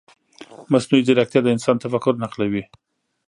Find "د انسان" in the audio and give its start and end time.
1.43-1.75